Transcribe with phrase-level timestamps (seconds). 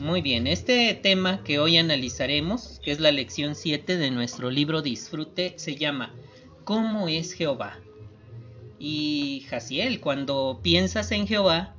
[0.00, 4.80] Muy bien, este tema que hoy analizaremos, que es la lección 7 de nuestro libro
[4.80, 6.14] Disfrute, se llama
[6.64, 7.76] ¿Cómo es Jehová?
[8.78, 11.74] Y Jaciel, cuando piensas en Jehová,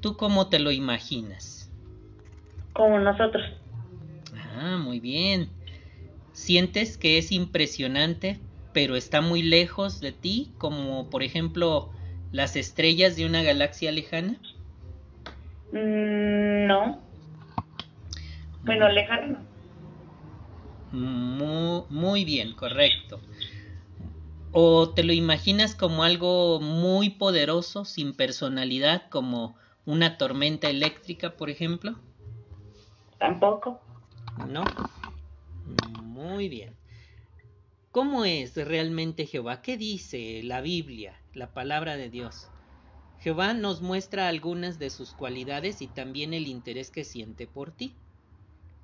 [0.00, 1.70] ¿tú cómo te lo imaginas?
[2.72, 3.44] Como nosotros.
[4.56, 5.50] Ah, muy bien.
[6.32, 8.38] ¿Sientes que es impresionante,
[8.72, 11.90] pero está muy lejos de ti, como por ejemplo
[12.32, 14.40] las estrellas de una galaxia lejana?
[15.72, 17.07] Mm, no.
[18.62, 19.38] Bueno, lejano
[20.92, 23.20] Muy, muy bien, correcto.
[24.52, 31.50] ¿O te lo imaginas como algo muy poderoso, sin personalidad, como una tormenta eléctrica, por
[31.50, 31.96] ejemplo?
[33.18, 33.80] Tampoco.
[34.48, 34.64] ¿No?
[36.02, 36.74] Muy bien.
[37.92, 39.60] ¿Cómo es realmente Jehová?
[39.60, 42.48] ¿Qué dice la Biblia, la palabra de Dios?
[43.18, 47.96] Jehová nos muestra algunas de sus cualidades y también el interés que siente por ti.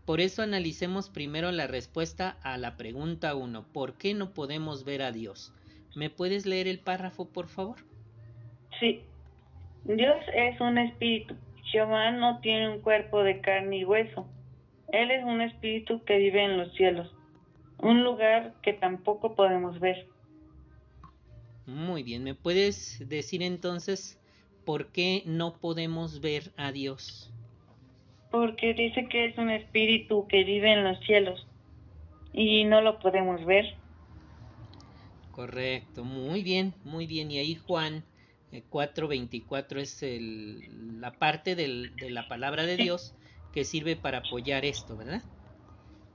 [0.05, 3.65] Por eso analicemos primero la respuesta a la pregunta 1.
[3.73, 5.53] ¿Por qué no podemos ver a Dios?
[5.95, 7.77] ¿Me puedes leer el párrafo, por favor?
[8.81, 9.03] Sí.
[9.85, 11.35] Dios es un espíritu.
[11.65, 14.27] Jehová no tiene un cuerpo de carne y hueso.
[14.93, 17.13] Él es un espíritu que vive en los cielos,
[17.79, 20.07] un lugar que tampoco podemos ver.
[21.67, 24.21] Muy bien, ¿me puedes decir entonces
[24.65, 27.33] por qué no podemos ver a Dios?
[28.35, 31.47] Porque dice que es un espíritu que vive en los cielos
[32.33, 33.77] y no lo podemos ver.
[35.31, 37.31] Correcto, muy bien, muy bien.
[37.31, 38.03] Y ahí Juan
[38.51, 43.15] 4.24 eh, es el, la parte del, de la palabra de Dios
[43.53, 45.23] que sirve para apoyar esto, ¿verdad?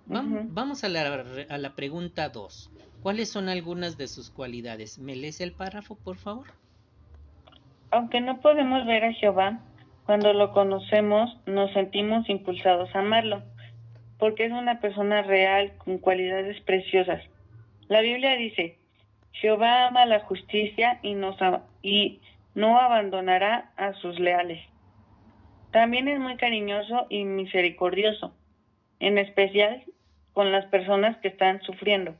[0.05, 2.69] Vamos, a, la, a la pregunta 2.
[3.01, 4.99] ¿Cuáles son algunas de sus cualidades?
[4.99, 6.47] ¿Me lees el párrafo, por favor?
[7.91, 9.61] Aunque no podemos ver a Jehová,
[10.09, 13.43] cuando lo conocemos, nos sentimos impulsados a amarlo,
[14.17, 17.21] porque es una persona real con cualidades preciosas.
[17.89, 18.79] La Biblia dice,
[19.33, 21.37] Jehová ama la justicia y, nos,
[21.83, 22.21] y
[22.55, 24.59] no abandonará a sus leales.
[25.69, 28.33] También es muy cariñoso y misericordioso,
[28.99, 29.83] en especial
[30.33, 32.15] con las personas que están sufriendo.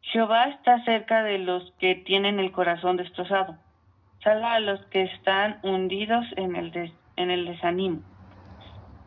[0.00, 3.58] Jehová está cerca de los que tienen el corazón destrozado
[4.26, 8.02] a los que están hundidos en el, en el desánimo.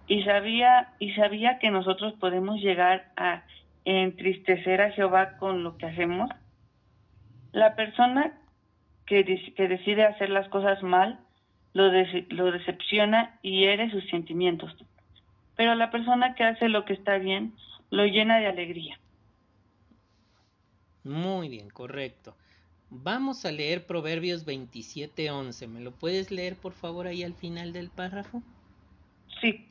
[0.07, 3.43] Y sabía, y sabía que nosotros podemos llegar a
[3.85, 6.29] entristecer a Jehová con lo que hacemos.
[7.51, 8.39] La persona
[9.05, 9.25] que,
[9.55, 11.19] que decide hacer las cosas mal
[11.73, 11.91] lo,
[12.29, 14.73] lo decepciona y hiere sus sentimientos.
[15.55, 17.53] Pero la persona que hace lo que está bien
[17.89, 18.97] lo llena de alegría.
[21.03, 22.35] Muy bien, correcto.
[22.91, 25.67] Vamos a leer Proverbios 27:11.
[25.67, 28.41] ¿Me lo puedes leer por favor ahí al final del párrafo?
[29.39, 29.67] Sí.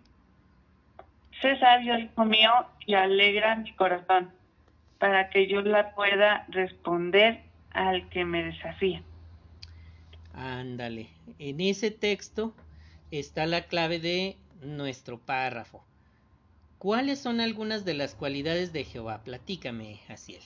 [1.43, 2.51] Sé sabio, hijo mío,
[2.87, 4.33] y alegra mi corazón,
[4.99, 9.03] para que yo la pueda responder al que me desafía.
[10.33, 11.09] Ándale.
[11.39, 12.55] En ese texto
[13.11, 15.85] está la clave de nuestro párrafo.
[16.79, 19.23] ¿Cuáles son algunas de las cualidades de Jehová?
[19.25, 20.43] Platícame, Asiel.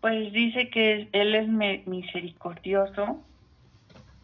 [0.00, 1.48] Pues dice que él es
[1.86, 3.22] misericordioso,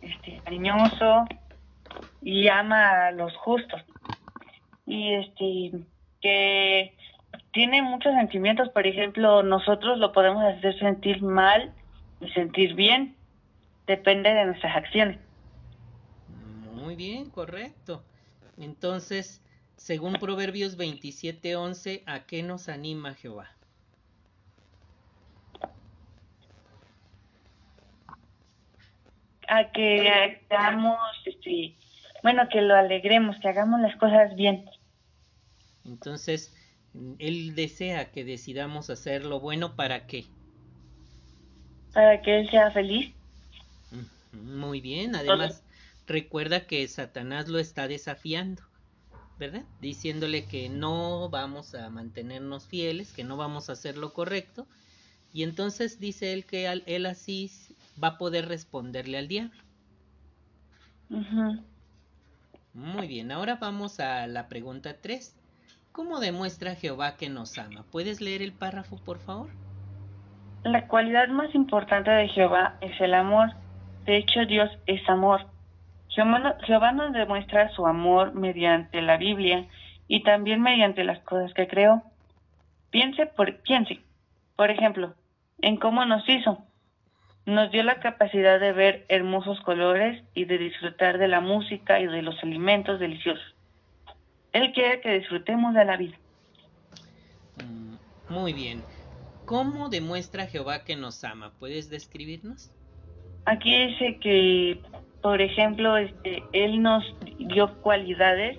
[0.01, 1.25] este, cariñoso
[2.23, 3.83] y ama a los justos.
[4.87, 5.73] Y este
[6.21, 6.95] que
[7.53, 11.73] tiene muchos sentimientos, por ejemplo, nosotros lo podemos hacer sentir mal
[12.21, 13.17] y sentir bien,
[13.87, 15.19] depende de nuestras acciones.
[16.75, 18.03] Muy bien, correcto.
[18.59, 19.43] Entonces,
[19.77, 23.56] según Proverbios 27:11, ¿a qué nos anima Jehová?
[29.49, 31.75] A que hagamos, este,
[32.23, 34.65] bueno, que lo alegremos, que hagamos las cosas bien.
[35.85, 36.55] Entonces,
[37.19, 40.25] él desea que decidamos hacer lo bueno para qué?
[41.93, 43.13] Para que él sea feliz.
[44.33, 45.63] Muy bien, además
[46.07, 48.63] recuerda que Satanás lo está desafiando,
[49.39, 49.63] ¿verdad?
[49.81, 54.67] Diciéndole que no vamos a mantenernos fieles, que no vamos a hacer lo correcto.
[55.33, 57.51] Y entonces dice él que él así
[58.03, 59.61] va a poder responderle al diablo.
[62.75, 65.35] Muy bien, ahora vamos a la pregunta 3.
[65.93, 67.85] ¿Cómo demuestra Jehová que nos ama?
[67.91, 69.49] ¿Puedes leer el párrafo, por favor?
[70.63, 73.51] La cualidad más importante de Jehová es el amor.
[74.05, 75.47] De hecho, Dios es amor.
[76.11, 79.67] Jehová nos demuestra su amor mediante la Biblia
[80.09, 82.03] y también mediante las cosas que creó.
[82.91, 84.01] Piense por, piense,
[84.55, 85.15] por ejemplo,
[85.61, 86.66] en cómo nos hizo.
[87.47, 92.07] Nos dio la capacidad de ver hermosos colores y de disfrutar de la música y
[92.07, 93.55] de los alimentos deliciosos.
[94.53, 96.17] Él quiere que disfrutemos de la vida.
[97.65, 97.95] Mm,
[98.29, 98.83] muy bien.
[99.45, 101.53] ¿Cómo demuestra Jehová que nos ama?
[101.61, 102.73] ¿Puedes describirnos?
[103.45, 104.81] Aquí dice que,
[105.23, 107.05] por ejemplo, este, Él nos
[107.39, 108.59] dio cualidades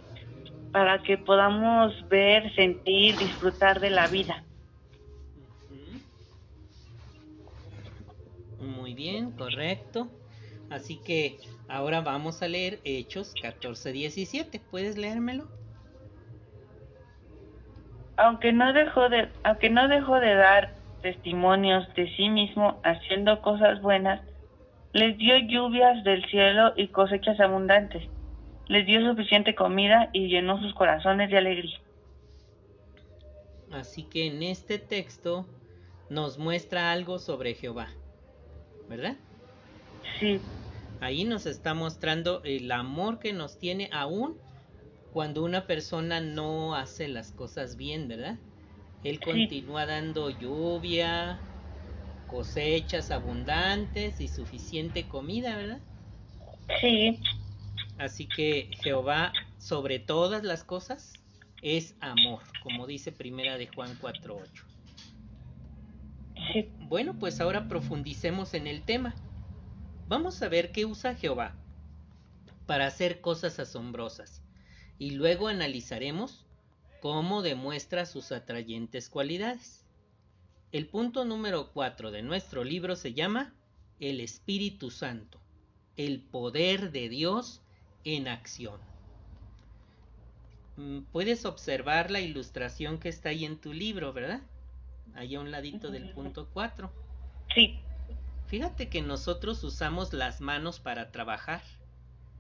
[0.72, 4.45] para que podamos ver, sentir, disfrutar de la vida.
[8.97, 10.09] Bien, correcto.
[10.69, 11.38] Así que
[11.69, 14.59] ahora vamos a leer Hechos 14:17.
[14.69, 15.47] ¿Puedes leérmelo?
[18.17, 23.81] Aunque no dejó de aunque no dejó de dar testimonios de sí mismo haciendo cosas
[23.81, 24.21] buenas,
[24.91, 28.03] les dio lluvias del cielo y cosechas abundantes.
[28.67, 31.79] Les dio suficiente comida y llenó sus corazones de alegría.
[33.71, 35.45] Así que en este texto
[36.09, 37.88] nos muestra algo sobre Jehová.
[38.88, 39.18] ¿Verdad?
[40.19, 40.39] Sí.
[41.00, 44.38] Ahí nos está mostrando el amor que nos tiene aún
[45.12, 48.39] cuando una persona no hace las cosas bien, ¿verdad?
[49.04, 51.39] Él continúa dando lluvia,
[52.28, 55.81] cosechas abundantes y suficiente comida, ¿verdad?
[56.81, 57.19] Sí.
[57.98, 61.13] Así que Jehová, sobre todas las cosas,
[61.62, 64.66] es amor, como dice Primera de Juan 4.8.
[66.80, 69.16] Bueno, pues ahora profundicemos en el tema.
[70.07, 71.56] Vamos a ver qué usa Jehová
[72.66, 74.42] para hacer cosas asombrosas
[74.98, 76.45] y luego analizaremos
[77.01, 79.86] cómo demuestra sus atrayentes cualidades.
[80.72, 83.54] El punto número 4 de nuestro libro se llama
[84.00, 85.42] El Espíritu Santo,
[85.95, 87.62] el poder de Dios
[88.04, 88.80] en acción.
[90.78, 94.42] Mm, puedes observar la ilustración que está ahí en tu libro, ¿verdad?
[95.17, 96.91] Ahí a un ladito del punto 4.
[97.53, 97.79] Sí.
[98.47, 101.61] Fíjate que nosotros usamos las manos para trabajar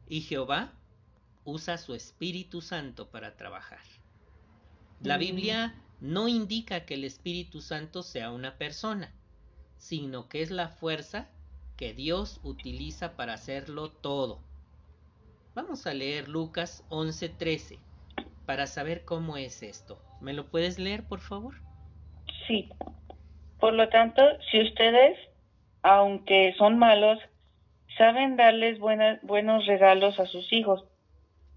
[0.07, 0.71] y Jehová
[1.43, 3.81] usa su Espíritu Santo para trabajar.
[5.01, 5.19] La mm.
[5.19, 9.11] Biblia no indica que el Espíritu Santo sea una persona,
[9.77, 11.27] sino que es la fuerza
[11.75, 14.39] que Dios utiliza para hacerlo todo.
[15.55, 17.79] Vamos a leer Lucas 11:13
[18.45, 20.01] para saber cómo es esto.
[20.21, 21.66] ¿Me lo puedes leer, por favor?
[22.47, 22.69] Sí.
[23.59, 25.17] Por lo tanto, si ustedes,
[25.81, 27.19] aunque son malos,
[27.97, 30.85] saben darles buenos regalos a sus hijos,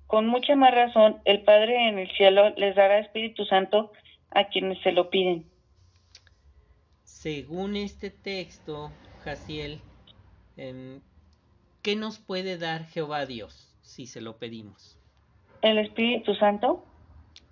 [0.06, 3.92] con mucha más razón el Padre en el cielo les dará Espíritu Santo
[4.30, 5.44] a quienes se lo piden.
[7.04, 8.90] Según este texto,
[9.24, 9.80] Jaciel,
[10.56, 11.00] em,
[11.82, 14.98] ¿qué nos puede dar Jehová Dios si se lo pedimos?
[15.62, 16.84] El Espíritu Santo.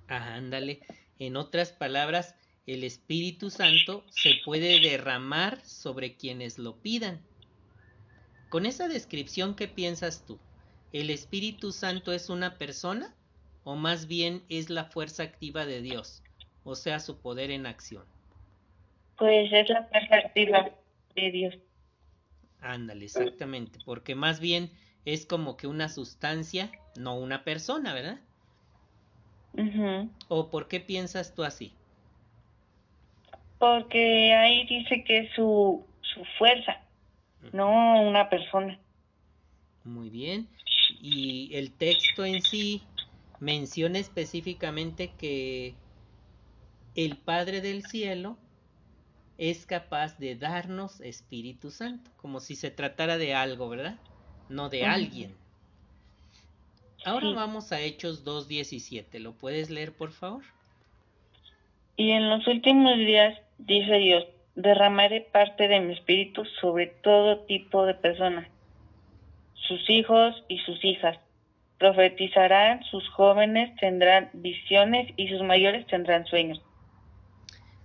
[0.08, 0.80] Ah, ándale.
[1.18, 2.34] En otras palabras,
[2.68, 7.18] el Espíritu Santo se puede derramar sobre quienes lo pidan.
[8.50, 10.38] Con esa descripción, ¿qué piensas tú?
[10.92, 13.14] ¿El Espíritu Santo es una persona
[13.64, 16.22] o más bien es la fuerza activa de Dios,
[16.62, 18.04] o sea, su poder en acción?
[19.16, 20.70] Pues es la fuerza activa
[21.16, 21.58] de Dios.
[22.60, 24.70] Ándale, exactamente, porque más bien
[25.06, 28.20] es como que una sustancia, no una persona, ¿verdad?
[30.28, 31.72] ¿O por qué piensas tú así?
[33.58, 36.80] Porque ahí dice que es su, su fuerza,
[37.52, 38.78] no una persona.
[39.84, 40.48] Muy bien.
[41.00, 42.82] Y el texto en sí
[43.40, 45.74] menciona específicamente que
[46.94, 48.36] el Padre del Cielo
[49.38, 53.96] es capaz de darnos Espíritu Santo, como si se tratara de algo, ¿verdad?
[54.48, 55.34] No de alguien.
[57.04, 59.20] Ahora vamos a Hechos 2.17.
[59.20, 60.42] ¿Lo puedes leer, por favor?
[61.96, 67.84] Y en los últimos días, dice Dios, derramaré parte de mi espíritu sobre todo tipo
[67.84, 68.48] de personas,
[69.54, 71.18] sus hijos y sus hijas.
[71.78, 76.60] Profetizarán, sus jóvenes tendrán visiones y sus mayores tendrán sueños.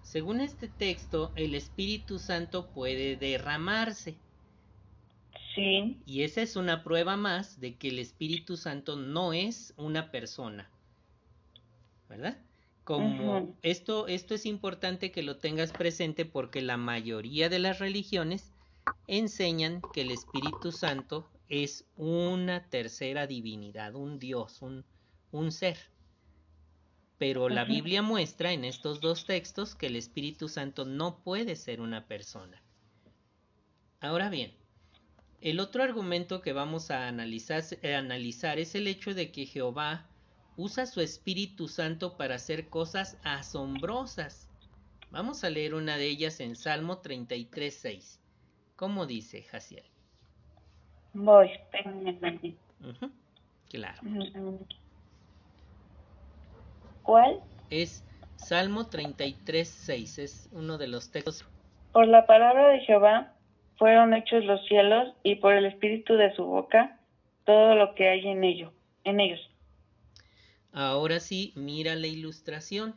[0.02, 4.16] Según este texto, el Espíritu Santo puede derramarse.
[5.56, 6.02] Sí.
[6.06, 10.70] Y esa es una prueba más de que el Espíritu Santo no es una persona.
[12.10, 12.38] ¿Verdad?
[12.84, 18.52] Como esto, esto es importante que lo tengas presente porque la mayoría de las religiones
[19.08, 24.84] enseñan que el Espíritu Santo es una tercera divinidad, un Dios, un,
[25.32, 25.78] un ser.
[27.18, 31.80] Pero la Biblia muestra en estos dos textos que el Espíritu Santo no puede ser
[31.80, 32.62] una persona.
[34.02, 34.54] Ahora bien,
[35.40, 40.10] el otro argumento que vamos a analizar, eh, analizar es el hecho de que Jehová
[40.58, 44.50] usa su Espíritu Santo para hacer cosas asombrosas.
[45.12, 48.20] Vamos a leer una de ellas en Salmo 33.6.
[48.76, 49.84] ¿Cómo dice Jaciel?
[51.14, 52.56] Voy, espérenme
[53.70, 54.02] Claro.
[57.04, 57.40] ¿Cuál?
[57.70, 58.04] Es
[58.36, 60.20] Salmo 33, 6.
[60.20, 61.46] Es uno de los textos.
[61.92, 63.34] Por la palabra de Jehová
[63.78, 67.00] fueron hechos los cielos y por el espíritu de su boca
[67.46, 68.72] todo lo que hay en ello,
[69.04, 69.53] en ellos.
[70.74, 72.96] Ahora sí, mira la ilustración.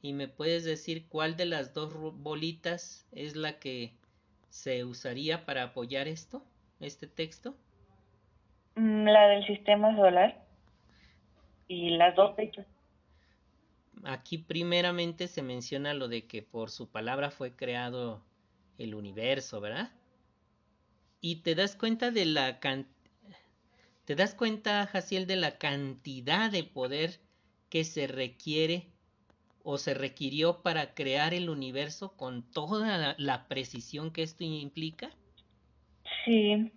[0.00, 3.92] ¿Y me puedes decir cuál de las dos bolitas es la que
[4.48, 6.44] se usaría para apoyar esto,
[6.78, 7.56] este texto?
[8.76, 10.46] Mm, la del sistema solar
[11.66, 12.64] y las dos fechas.
[14.04, 18.22] Aquí primeramente se menciona lo de que por su palabra fue creado
[18.78, 19.90] el universo, ¿verdad?
[21.20, 22.60] Y te das cuenta de la
[24.08, 27.20] te das cuenta, Jaciel, de la cantidad de poder
[27.68, 28.90] que se requiere
[29.62, 35.10] o se requirió para crear el universo con toda la, precisión que esto implica?
[36.24, 36.72] Sí.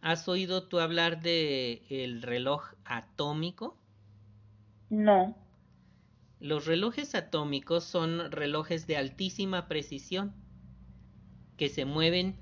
[0.00, 3.78] ¿Has oído tú hablar de el reloj atómico?
[4.88, 5.36] No.
[6.40, 10.34] Los relojes atómicos son relojes de altísima precisión
[11.56, 12.34] que se mueven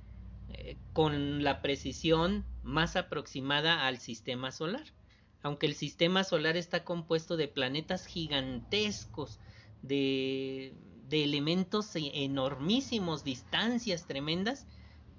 [0.54, 4.84] eh, con la precisión más aproximada al sistema solar.
[5.42, 9.40] Aunque el sistema solar está compuesto de planetas gigantescos,
[9.82, 10.74] de,
[11.08, 14.66] de elementos e-, enormísimos, distancias tremendas,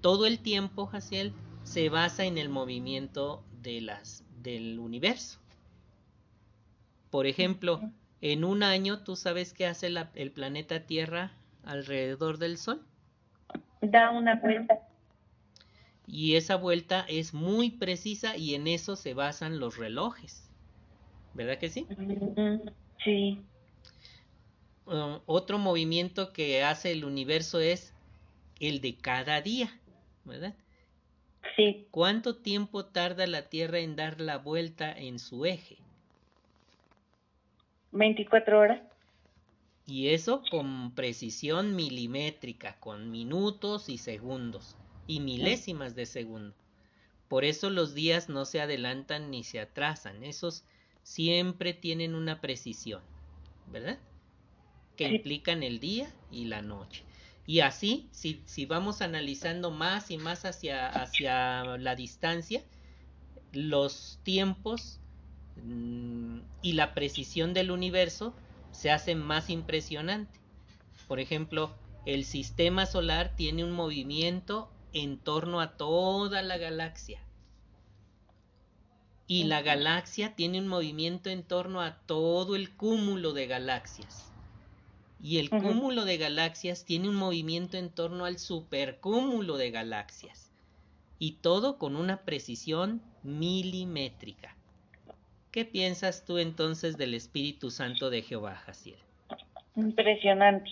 [0.00, 5.40] todo el tiempo, Jaciel, se basa en el movimiento de las, del universo.
[7.10, 7.80] Por ejemplo,
[8.20, 11.32] en un año, ¿tú sabes qué hace el planeta Tierra
[11.64, 12.80] alrededor del Sol?
[13.82, 14.78] Da una vuelta.
[16.12, 20.50] Y esa vuelta es muy precisa y en eso se basan los relojes.
[21.34, 21.86] ¿Verdad que sí?
[23.04, 23.40] Sí.
[24.86, 27.94] Uh, otro movimiento que hace el universo es
[28.58, 29.70] el de cada día,
[30.24, 30.56] ¿verdad?
[31.54, 31.86] Sí.
[31.92, 35.76] ¿Cuánto tiempo tarda la Tierra en dar la vuelta en su eje?
[37.92, 38.80] 24 horas.
[39.86, 44.76] Y eso con precisión milimétrica, con minutos y segundos
[45.10, 46.54] y milésimas de segundo.
[47.26, 50.62] Por eso los días no se adelantan ni se atrasan, esos
[51.02, 53.02] siempre tienen una precisión,
[53.72, 53.98] ¿verdad?
[54.96, 57.02] Que implican el día y la noche.
[57.44, 62.62] Y así, si, si vamos analizando más y más hacia, hacia la distancia,
[63.52, 65.00] los tiempos
[65.56, 68.32] mm, y la precisión del universo
[68.70, 70.38] se hace más impresionante.
[71.08, 71.74] Por ejemplo,
[72.06, 77.20] el sistema solar tiene un movimiento en torno a toda la galaxia.
[79.26, 84.32] Y la galaxia tiene un movimiento en torno a todo el cúmulo de galaxias.
[85.22, 90.50] Y el cúmulo de galaxias tiene un movimiento en torno al supercúmulo de galaxias.
[91.18, 94.56] Y todo con una precisión milimétrica.
[95.52, 98.98] ¿Qué piensas tú entonces del Espíritu Santo de Jehová, Jaciel?
[99.76, 100.70] Impresionante.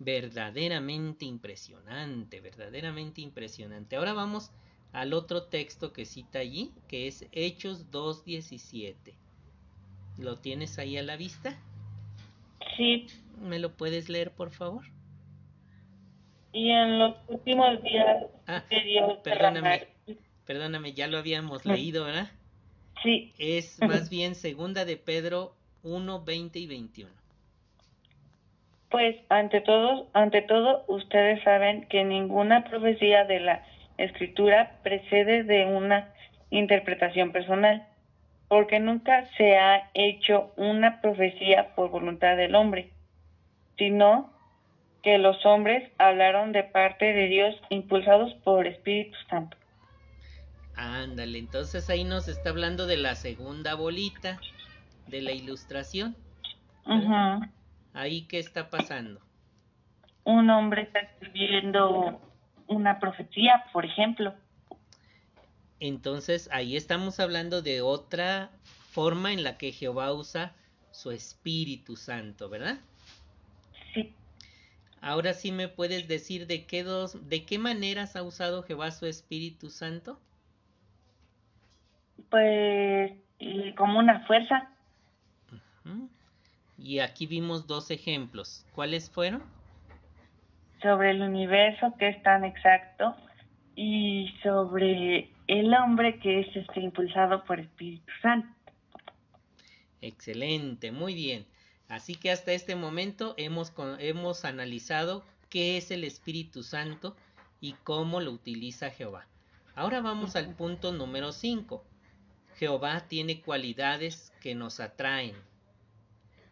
[0.00, 3.96] Verdaderamente impresionante, verdaderamente impresionante.
[3.96, 4.50] Ahora vamos
[4.92, 8.94] al otro texto que cita allí, que es Hechos 2.17.
[10.16, 11.58] ¿Lo tienes ahí a la vista?
[12.76, 13.06] Sí.
[13.40, 14.84] ¿Me lo puedes leer, por favor?
[16.52, 18.64] Y en los últimos días ah,
[19.22, 19.86] perdóname,
[20.46, 22.30] perdóname, ya lo habíamos leído, ¿verdad?
[23.02, 23.32] Sí.
[23.38, 27.19] Es más bien segunda de Pedro 1, 20 y 21.
[28.90, 33.64] Pues ante todo, ante todo, ustedes saben que ninguna profecía de la
[33.98, 36.12] escritura precede de una
[36.50, 37.86] interpretación personal,
[38.48, 42.90] porque nunca se ha hecho una profecía por voluntad del hombre,
[43.78, 44.32] sino
[45.02, 49.56] que los hombres hablaron de parte de Dios impulsados por Espíritu Santo.
[50.74, 54.40] Ándale, entonces ahí nos está hablando de la segunda bolita
[55.06, 56.16] de la ilustración.
[57.92, 59.20] Ahí qué está pasando.
[60.24, 62.20] Un hombre está escribiendo
[62.66, 64.34] una profecía, por ejemplo.
[65.80, 68.50] Entonces ahí estamos hablando de otra
[68.90, 70.54] forma en la que Jehová usa
[70.90, 72.78] su Espíritu Santo, ¿verdad?
[73.94, 74.14] Sí.
[75.00, 79.06] Ahora sí me puedes decir de qué dos, de qué maneras ha usado Jehová su
[79.06, 80.20] Espíritu Santo
[82.30, 83.12] pues
[83.76, 84.70] como una fuerza.
[86.82, 88.64] Y aquí vimos dos ejemplos.
[88.74, 89.42] ¿Cuáles fueron?
[90.82, 93.14] Sobre el universo que es tan exacto
[93.76, 98.48] y sobre el hombre que es este, impulsado por Espíritu Santo.
[100.00, 101.44] Excelente, muy bien.
[101.88, 107.14] Así que hasta este momento hemos, hemos analizado qué es el Espíritu Santo
[107.60, 109.26] y cómo lo utiliza Jehová.
[109.74, 111.84] Ahora vamos al punto número 5.
[112.56, 115.34] Jehová tiene cualidades que nos atraen.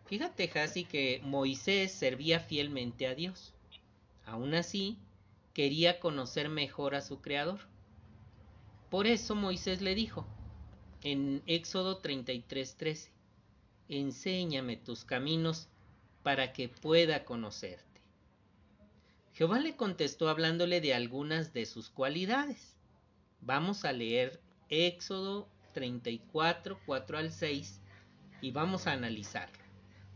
[0.09, 3.53] Fíjate, Hasi, que Moisés servía fielmente a Dios.
[4.25, 4.97] Aún así,
[5.53, 7.61] quería conocer mejor a su Creador.
[8.89, 10.27] Por eso Moisés le dijo,
[11.03, 13.11] en Éxodo 33:13,
[13.91, 15.69] enséñame tus caminos
[16.23, 18.01] para que pueda conocerte.
[19.35, 22.77] Jehová le contestó hablándole de algunas de sus cualidades.
[23.43, 27.81] Vamos a leer Éxodo 34, 4 al 6
[28.41, 29.58] y vamos a analizarlo.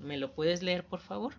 [0.03, 1.35] ¿Me lo puedes leer, por favor?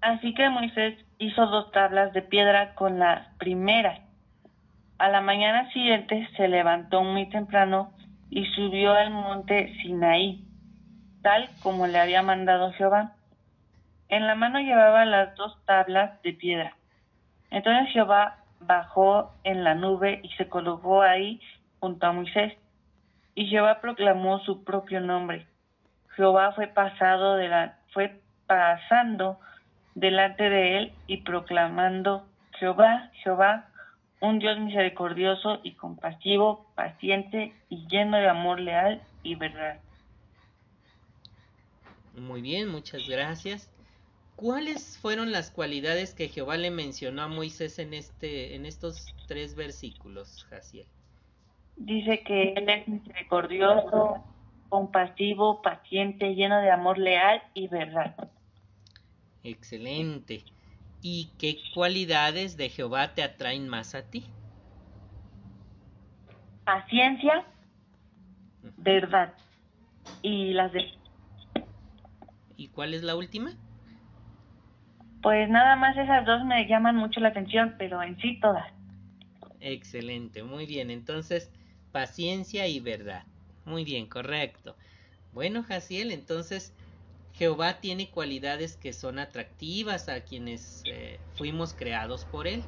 [0.00, 4.00] Así que Moisés hizo dos tablas de piedra con la primera.
[4.98, 7.92] A la mañana siguiente se levantó muy temprano
[8.28, 10.44] y subió al monte Sinaí,
[11.22, 13.12] tal como le había mandado Jehová.
[14.08, 16.76] En la mano llevaba las dos tablas de piedra.
[17.50, 21.40] Entonces Jehová bajó en la nube y se colocó ahí
[21.78, 22.54] junto a Moisés.
[23.36, 25.46] Y Jehová proclamó su propio nombre.
[26.18, 29.38] Jehová fue pasado de la, fue pasando
[29.94, 32.26] delante de él y proclamando
[32.58, 33.68] Jehová, Jehová,
[34.20, 39.78] un Dios misericordioso y compasivo, paciente y lleno de amor leal y verdad.
[42.16, 43.72] Muy bien, muchas gracias.
[44.34, 49.54] ¿Cuáles fueron las cualidades que Jehová le mencionó a Moisés en este, en estos tres
[49.54, 50.86] versículos, Jaciel?
[51.76, 54.24] Dice que él es misericordioso,
[54.68, 58.14] compasivo, paciente, lleno de amor leal y verdad.
[59.42, 60.44] Excelente.
[61.00, 64.26] ¿Y qué cualidades de Jehová te atraen más a ti?
[66.64, 67.46] Paciencia,
[68.76, 69.32] verdad.
[70.22, 70.84] Y las de...
[72.56, 73.52] ¿Y cuál es la última?
[75.22, 78.66] Pues nada más esas dos me llaman mucho la atención, pero en sí todas.
[79.60, 80.90] Excelente, muy bien.
[80.90, 81.52] Entonces,
[81.92, 83.24] paciencia y verdad.
[83.68, 84.74] Muy bien, correcto.
[85.34, 86.72] Bueno, Jaciel, entonces
[87.34, 92.64] Jehová tiene cualidades que son atractivas a quienes eh, fuimos creados por Él.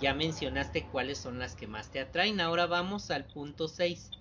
[0.00, 2.40] Ya mencionaste cuáles son las que más te atraen.
[2.40, 4.12] Ahora vamos al punto 6.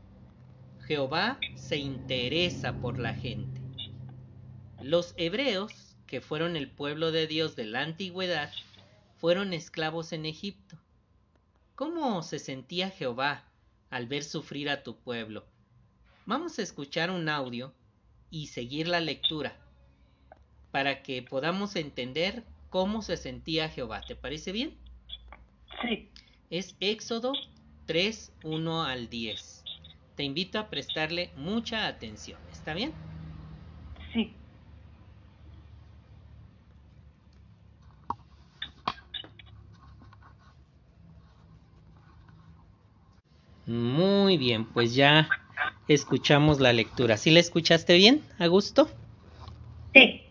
[0.87, 3.61] Jehová se interesa por la gente.
[4.81, 8.51] Los hebreos, que fueron el pueblo de Dios de la antigüedad,
[9.19, 10.75] fueron esclavos en Egipto.
[11.75, 13.43] ¿Cómo se sentía Jehová
[13.91, 15.52] al ver sufrir a tu pueblo?
[16.25, 17.73] Vamos a escuchar un audio
[18.29, 19.57] y seguir la lectura
[20.71, 24.01] para que podamos entender cómo se sentía Jehová.
[24.07, 24.77] ¿Te parece bien?
[25.81, 26.09] Sí.
[26.49, 27.33] Es Éxodo
[27.87, 29.65] 3, 1 al 10.
[30.15, 32.39] Te invito a prestarle mucha atención.
[32.53, 32.93] ¿Está bien?
[34.13, 34.33] Sí.
[43.65, 45.27] Muy bien, pues ya
[45.87, 47.17] escuchamos la lectura.
[47.17, 48.89] ¿Sí la escuchaste bien, Augusto?
[49.93, 50.21] Sí.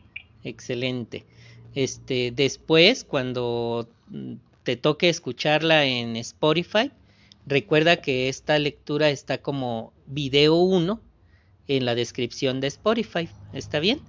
[0.45, 1.25] Excelente.
[1.75, 3.89] Este, después, cuando
[4.63, 6.91] te toque escucharla en Spotify,
[7.47, 11.01] recuerda que esta lectura está como video 1
[11.69, 13.29] en la descripción de Spotify.
[13.53, 14.01] ¿Está bien?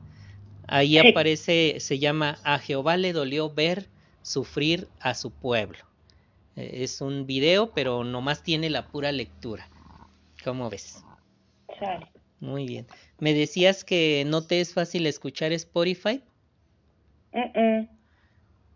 [0.68, 3.88] Ahí aparece, se llama A Jehová le dolió ver
[4.22, 5.80] sufrir a su pueblo.
[6.56, 9.68] Eh, es un video, pero nomás tiene la pura lectura.
[10.44, 11.04] ¿Cómo ves?
[12.40, 12.88] Muy bien.
[13.20, 16.22] ¿Me decías que no te es fácil escuchar Spotify?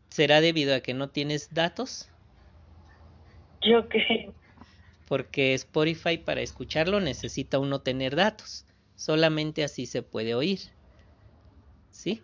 [0.10, 2.10] ¿Será debido a que no tienes datos?
[3.62, 4.32] Yo qué.
[5.08, 8.66] Porque Spotify para escucharlo necesita uno tener datos.
[8.96, 10.60] Solamente así se puede oír.
[11.92, 12.22] ¿Sí?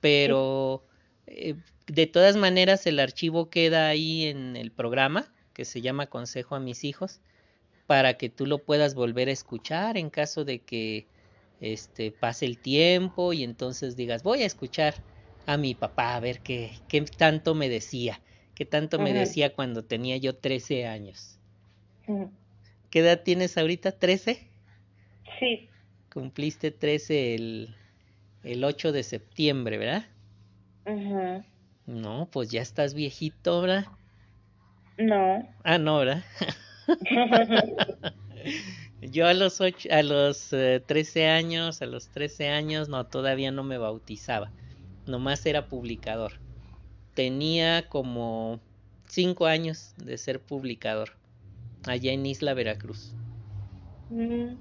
[0.00, 0.86] Pero
[1.26, 1.54] eh,
[1.86, 6.60] de todas maneras el archivo queda ahí en el programa que se llama Consejo a
[6.60, 7.20] mis hijos
[7.88, 11.06] para que tú lo puedas volver a escuchar en caso de que
[11.58, 14.94] este pase el tiempo y entonces digas voy a escuchar
[15.46, 18.20] a mi papá a ver qué, qué tanto me decía,
[18.54, 21.38] qué tanto me decía cuando tenía yo 13 años.
[22.90, 23.98] ¿Qué edad tienes ahorita?
[23.98, 24.38] ¿13?
[25.40, 25.70] Sí.
[26.12, 27.74] Cumpliste 13 el,
[28.44, 30.04] el 8 de septiembre, ¿verdad?
[31.86, 33.86] No, pues ya estás viejito, ¿verdad?
[34.98, 35.48] No.
[35.64, 36.22] Ah, no, ¿verdad?
[39.00, 43.50] Yo a los ocho, a los 13 eh, años, a los 13 años, no, todavía
[43.52, 44.50] no me bautizaba.
[45.06, 46.32] Nomás era publicador.
[47.14, 48.60] Tenía como
[49.06, 51.12] 5 años de ser publicador.
[51.86, 53.14] Allá en Isla Veracruz.
[54.10, 54.56] Mm.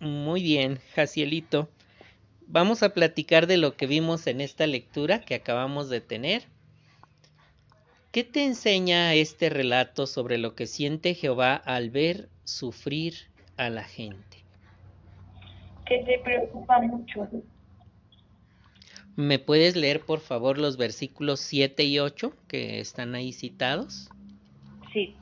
[0.00, 1.68] Muy bien, Jacielito.
[2.46, 6.44] vamos a platicar de lo que vimos en esta lectura que acabamos de tener.
[8.18, 13.14] ¿Qué te enseña este relato sobre lo que siente Jehová al ver sufrir
[13.56, 14.38] a la gente?
[15.86, 17.28] Que te preocupa mucho.
[19.14, 24.10] ¿Me puedes leer por favor los versículos 7 y 8 que están ahí citados?
[24.92, 25.14] Sí.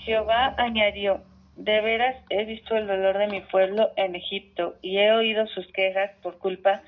[0.00, 1.22] Jehová añadió,
[1.56, 5.66] de veras he visto el dolor de mi pueblo en Egipto y he oído sus
[5.68, 6.82] quejas por culpa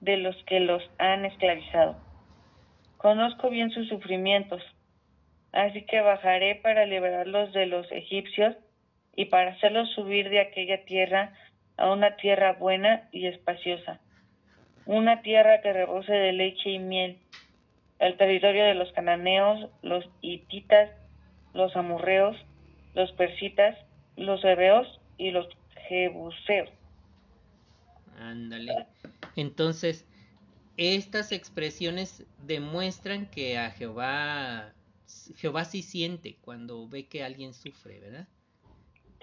[0.00, 2.03] de los que los han esclavizado.
[3.04, 4.62] Conozco bien sus sufrimientos,
[5.52, 8.56] así que bajaré para liberarlos de los egipcios
[9.14, 11.34] y para hacerlos subir de aquella tierra
[11.76, 14.00] a una tierra buena y espaciosa,
[14.86, 17.18] una tierra que rebose de leche y miel,
[17.98, 20.88] el territorio de los cananeos, los hititas,
[21.52, 22.38] los amurreos,
[22.94, 23.76] los persitas,
[24.16, 25.46] los hebreos y los
[25.88, 26.70] jebuseos.
[28.18, 28.86] Ándale.
[29.36, 30.06] Entonces,
[30.76, 34.72] estas expresiones demuestran que a Jehová,
[35.36, 38.28] Jehová sí siente cuando ve que alguien sufre, ¿verdad?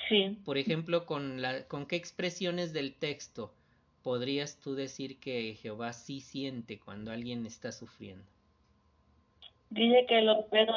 [0.07, 0.37] Sí.
[0.45, 3.53] Por ejemplo, con, la, con qué expresiones del texto
[4.03, 8.25] podrías tú decir que Jehová sí siente cuando alguien está sufriendo.
[9.69, 10.67] Dice que los ve,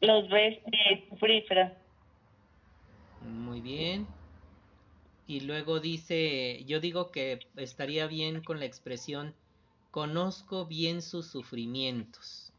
[0.00, 0.58] los ves
[1.08, 1.44] sufrir,
[3.22, 4.06] Muy bien.
[5.26, 9.34] Y luego dice, yo digo que estaría bien con la expresión
[9.92, 12.50] conozco bien sus sufrimientos.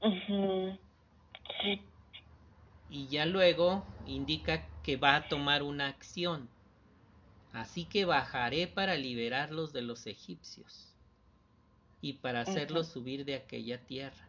[0.00, 1.80] Sí.
[2.90, 6.48] Y ya luego indica que va a tomar una acción.
[7.52, 10.94] Así que bajaré para liberarlos de los egipcios
[12.02, 14.28] y para hacerlos subir de aquella tierra.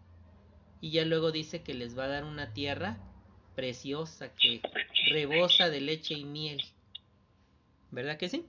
[0.81, 2.97] Y ya luego dice que les va a dar una tierra
[3.55, 4.61] preciosa que
[5.11, 6.61] rebosa de leche y miel.
[7.91, 8.45] ¿Verdad que sí?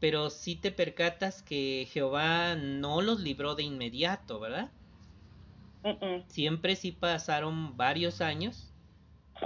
[0.00, 4.70] Pero sí te percatas que Jehová no los libró de inmediato, ¿verdad?
[6.28, 8.70] Siempre sí pasaron varios años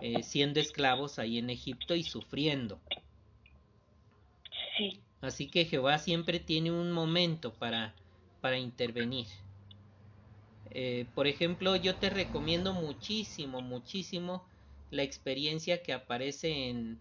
[0.01, 2.81] eh, siendo esclavos ahí en Egipto y sufriendo.
[4.79, 5.01] Sí.
[5.21, 7.95] Así que Jehová siempre tiene un momento para,
[8.41, 9.27] para intervenir.
[10.71, 14.45] Eh, por ejemplo, yo te recomiendo muchísimo, muchísimo
[14.91, 16.99] la experiencia que aparece en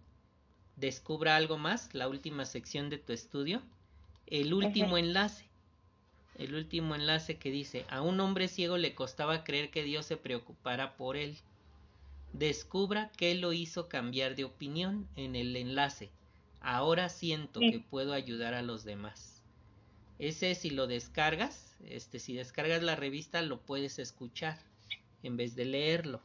[0.75, 3.62] descubra algo más, la última sección de tu estudio,
[4.27, 5.45] el último enlace,
[6.38, 10.17] el último enlace que dice, a un hombre ciego le costaba creer que Dios se
[10.17, 11.38] preocupara por él.
[12.33, 16.09] Descubra qué lo hizo cambiar de opinión en el enlace.
[16.62, 19.43] Ahora siento que puedo ayudar a los demás.
[20.17, 24.57] Ese si lo descargas, este si descargas la revista lo puedes escuchar
[25.21, 26.21] en vez de leerlo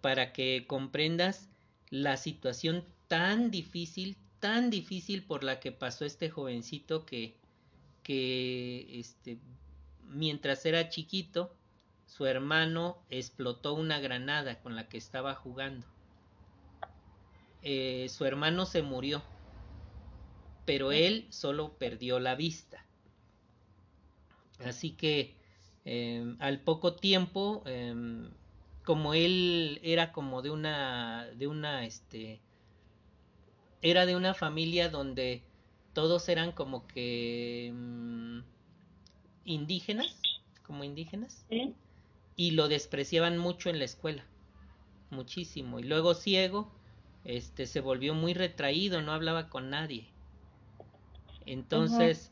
[0.00, 1.48] para que comprendas
[1.90, 7.36] la situación tan difícil, tan difícil por la que pasó este jovencito que,
[8.02, 9.36] que este,
[10.08, 11.54] mientras era chiquito,
[12.06, 15.86] su hermano explotó una granada con la que estaba jugando.
[17.60, 19.22] Eh, su hermano se murió,
[20.64, 22.82] pero él solo perdió la vista.
[24.64, 25.36] Así que
[25.84, 28.30] em, al poco tiempo, em,
[28.86, 32.40] como él era como de una, de una, este,
[33.82, 35.42] era de una familia donde
[35.92, 38.38] todos eran como que mm,
[39.44, 40.20] indígenas,
[40.64, 41.44] como indígenas,
[42.36, 44.24] y lo despreciaban mucho en la escuela,
[45.10, 45.80] muchísimo.
[45.80, 46.70] Y luego ciego,
[47.24, 50.06] este, se volvió muy retraído, no hablaba con nadie.
[51.44, 52.30] Entonces,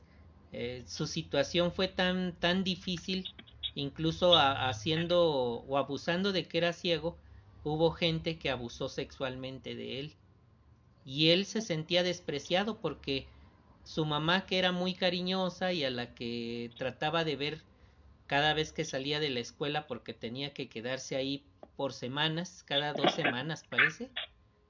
[0.52, 3.28] eh, su situación fue tan, tan difícil,
[3.74, 7.18] incluso haciendo o abusando de que era ciego,
[7.64, 10.14] hubo gente que abusó sexualmente de él
[11.04, 13.26] y él se sentía despreciado porque
[13.84, 17.62] su mamá que era muy cariñosa y a la que trataba de ver
[18.26, 21.44] cada vez que salía de la escuela porque tenía que quedarse ahí
[21.76, 24.10] por semanas, cada dos semanas parece,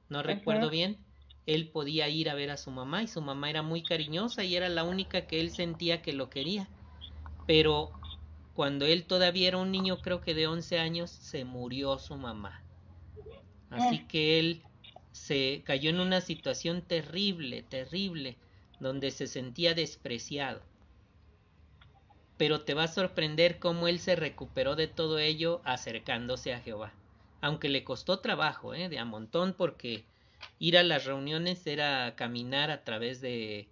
[0.09, 0.99] no recuerdo bien,
[1.47, 4.57] él podía ir a ver a su mamá y su mamá era muy cariñosa y
[4.57, 6.69] era la única que él sentía que lo quería.
[7.47, 7.90] Pero
[8.55, 12.62] cuando él todavía era un niño, creo que de 11 años, se murió su mamá.
[13.71, 14.09] Así ah.
[14.09, 14.62] que él
[15.12, 18.37] se cayó en una situación terrible, terrible,
[18.79, 20.62] donde se sentía despreciado.
[22.37, 26.92] Pero te va a sorprender cómo él se recuperó de todo ello acercándose a Jehová.
[27.42, 28.88] Aunque le costó trabajo, ¿eh?
[28.88, 30.05] de a montón, porque
[30.59, 33.68] ir a las reuniones era caminar a través de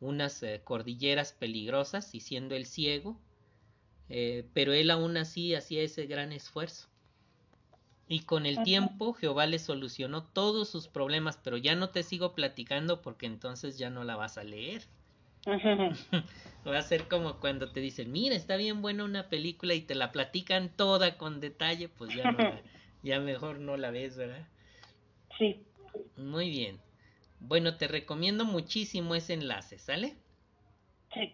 [0.00, 3.16] unas eh, cordilleras peligrosas y siendo él ciego,
[4.08, 6.91] eh, pero él aún así hacía ese gran esfuerzo.
[8.12, 12.34] Y con el tiempo Jehová le solucionó todos sus problemas, pero ya no te sigo
[12.34, 14.82] platicando porque entonces ya no la vas a leer.
[16.66, 19.94] Va a ser como cuando te dicen, mira, está bien buena una película y te
[19.94, 22.38] la platican toda con detalle, pues ya, no
[23.02, 24.46] ya mejor no la ves, ¿verdad?
[25.38, 25.64] Sí.
[26.18, 26.78] Muy bien.
[27.40, 30.18] Bueno, te recomiendo muchísimo ese enlace, ¿sale?
[31.14, 31.32] Sí.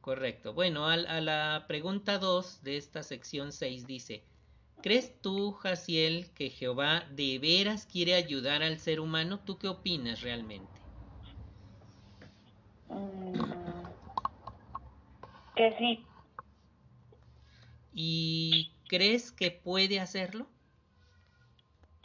[0.00, 0.52] Correcto.
[0.52, 4.22] Bueno, a, a la pregunta 2 de esta sección 6 dice,
[4.82, 9.40] ¿crees tú, Jaciel, que Jehová de veras quiere ayudar al ser humano?
[9.40, 10.80] ¿Tú qué opinas realmente?
[12.88, 13.32] Mm,
[15.56, 16.06] que sí.
[17.94, 20.46] ¿Y crees que puede hacerlo?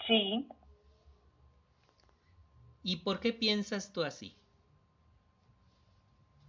[0.05, 0.47] Sí.
[2.83, 4.33] ¿Y por qué piensas tú así?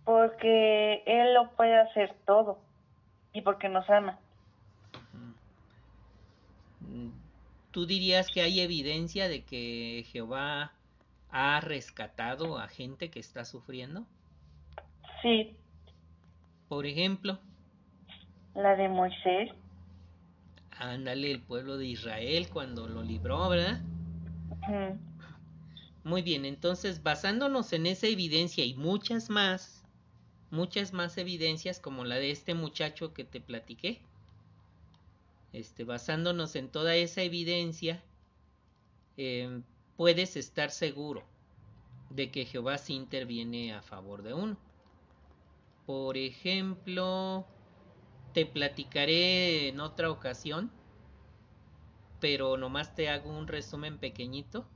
[0.05, 2.59] Porque Él lo puede hacer todo
[3.33, 4.19] y porque nos ama.
[7.79, 10.73] ¿Tú dirías que hay evidencia de que Jehová
[11.31, 14.05] ha rescatado a gente que está sufriendo?
[15.23, 15.57] Sí.
[16.69, 17.39] Por ejemplo.
[18.57, 19.53] La de Moisés.
[20.77, 23.81] Ándale, el pueblo de Israel cuando lo libró, ¿verdad?
[26.03, 29.85] Muy bien, entonces basándonos en esa evidencia y muchas más,
[30.51, 34.03] muchas más evidencias como la de este muchacho que te platiqué,
[35.53, 38.03] este, basándonos en toda esa evidencia,
[39.17, 39.63] eh,
[39.97, 41.25] puedes estar seguro
[42.11, 44.57] de que Jehová sí interviene a favor de uno.
[45.87, 47.47] Por ejemplo,
[48.33, 50.71] te platicaré en otra ocasión,
[52.21, 54.67] pero nomás te hago un resumen pequeñito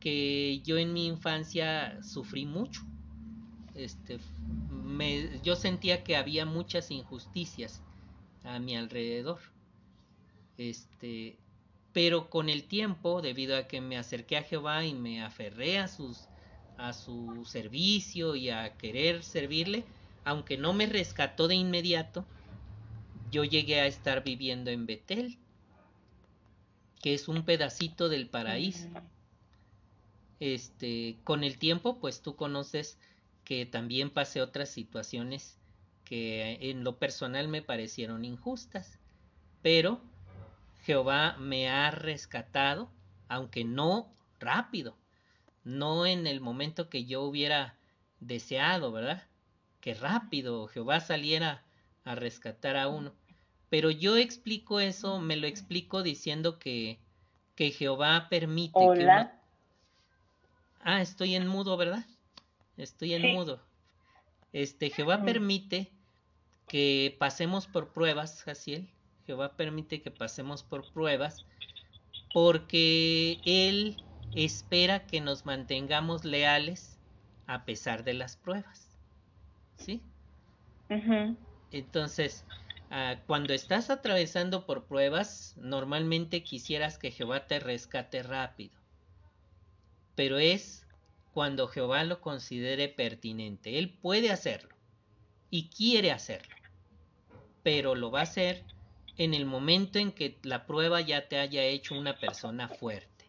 [0.00, 2.82] que yo en mi infancia sufrí mucho.
[3.74, 4.18] Este,
[4.70, 7.82] me, yo sentía que había muchas injusticias
[8.42, 9.40] a mi alrededor.
[10.58, 11.36] Este,
[11.92, 15.88] pero con el tiempo, debido a que me acerqué a Jehová y me aferré a
[15.88, 16.28] sus
[16.76, 19.84] a su servicio y a querer servirle,
[20.24, 22.24] aunque no me rescató de inmediato,
[23.30, 25.38] yo llegué a estar viviendo en Betel,
[27.00, 28.88] que es un pedacito del paraíso.
[30.40, 32.98] Este, con el tiempo, pues tú conoces
[33.44, 35.58] que también pasé otras situaciones
[36.04, 38.98] que en lo personal me parecieron injustas,
[39.62, 40.00] pero
[40.84, 42.90] Jehová me ha rescatado,
[43.28, 44.96] aunque no rápido,
[45.64, 47.78] no en el momento que yo hubiera
[48.20, 49.26] deseado, ¿verdad?
[49.80, 51.64] Que rápido Jehová saliera
[52.04, 53.14] a rescatar a uno.
[53.70, 57.00] Pero yo explico eso, me lo explico diciendo que,
[57.54, 59.04] que Jehová permite que
[60.86, 62.04] Ah, estoy en mudo, ¿verdad?
[62.76, 63.62] Estoy en mudo.
[64.52, 65.90] Este, Jehová permite
[66.68, 68.90] que pasemos por pruebas, Jaciel.
[69.26, 71.46] Jehová permite que pasemos por pruebas
[72.32, 74.02] porque Él
[74.34, 76.98] espera que nos mantengamos leales
[77.46, 78.88] a pesar de las pruebas.
[79.76, 80.02] ¿Sí?
[81.70, 82.44] Entonces,
[82.90, 88.84] ah, cuando estás atravesando por pruebas, normalmente quisieras que Jehová te rescate rápido
[90.14, 90.86] pero es
[91.32, 93.78] cuando Jehová lo considere pertinente.
[93.78, 94.74] Él puede hacerlo
[95.50, 96.54] y quiere hacerlo,
[97.62, 98.64] pero lo va a hacer
[99.16, 103.24] en el momento en que la prueba ya te haya hecho una persona fuerte.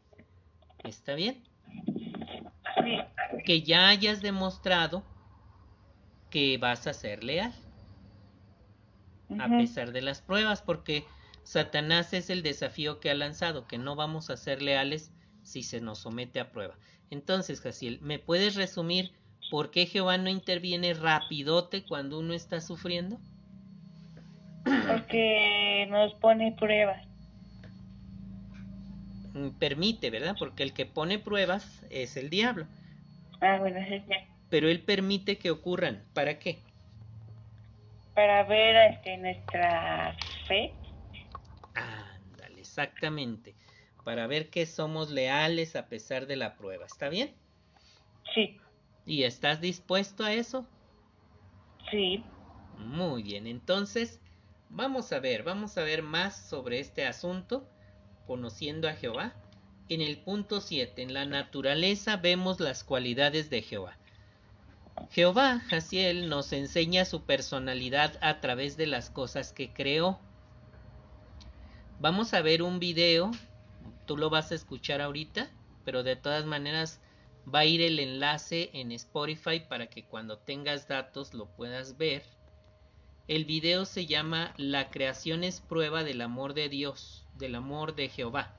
[0.84, 1.43] ¿Está bien?
[3.43, 5.04] Que ya hayas demostrado
[6.30, 7.54] que vas a ser leal.
[9.39, 11.06] A pesar de las pruebas, porque
[11.43, 15.12] Satanás es el desafío que ha lanzado, que no vamos a ser leales
[15.43, 16.78] si se nos somete a prueba.
[17.10, 19.12] Entonces, Jaciel, ¿me puedes resumir
[19.52, 23.19] por qué Jehová no interviene rapidote cuando uno está sufriendo?
[24.88, 27.06] Porque nos pone pruebas.
[29.34, 30.36] Mm, permite, ¿verdad?
[30.38, 32.67] Porque el que pone pruebas es el diablo.
[33.41, 34.04] Ah, bueno, sí,
[34.49, 36.04] Pero él permite que ocurran.
[36.13, 36.60] ¿Para qué?
[38.13, 40.15] Para ver este, nuestra
[40.47, 40.73] fe.
[41.75, 43.56] Ándale, exactamente
[44.06, 46.86] para ver que somos leales a pesar de la prueba.
[46.86, 47.34] ¿Está bien?
[48.34, 48.58] Sí.
[49.06, 50.65] ¿Y estás dispuesto a eso?
[51.89, 52.23] Sí.
[52.78, 54.21] Muy bien, entonces
[54.76, 57.68] vamos a ver, vamos a ver más sobre este asunto,
[58.28, 59.34] conociendo a Jehová.
[59.90, 63.98] En el punto 7, en la naturaleza vemos las cualidades de Jehová.
[65.12, 70.20] Jehová, Jaciel, nos enseña su personalidad a través de las cosas que creó.
[72.00, 73.32] Vamos a ver un video
[74.06, 75.50] tú lo vas a escuchar ahorita,
[75.84, 77.02] pero de todas maneras
[77.54, 82.24] va a ir el enlace en Spotify para que cuando tengas datos lo puedas ver.
[83.28, 87.26] El video se llama La creación es prueba del amor de Dios.
[87.40, 88.56] del amor de Jehová,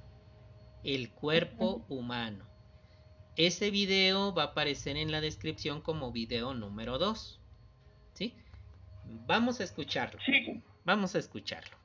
[0.84, 2.44] el cuerpo humano.
[3.36, 7.40] Ese video va a aparecer en la descripción como video número 2.
[8.12, 8.34] ¿Sí?
[9.26, 10.20] Vamos a escucharlo.
[10.26, 10.62] Sí.
[10.84, 11.76] Vamos a escucharlo.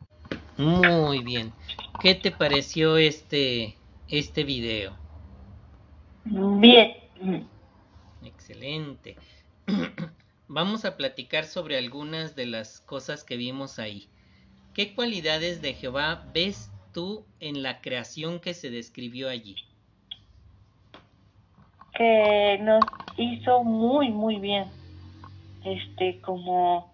[0.57, 1.53] Muy bien.
[2.01, 4.97] ¿Qué te pareció este este video?
[6.25, 7.47] Bien.
[8.23, 9.17] Excelente.
[10.53, 14.09] Vamos a platicar sobre algunas de las cosas que vimos ahí.
[14.73, 19.55] ¿Qué cualidades de Jehová ves tú en la creación que se describió allí?
[21.93, 22.83] Que nos
[23.15, 24.65] hizo muy, muy bien.
[25.63, 26.93] Este, como...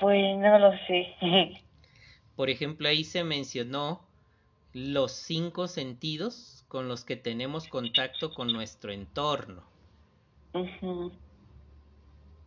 [0.00, 1.14] Pues no lo sé.
[2.34, 4.00] Por ejemplo, ahí se mencionó
[4.72, 9.62] los cinco sentidos con los que tenemos contacto con nuestro entorno.
[10.52, 11.12] Ujú.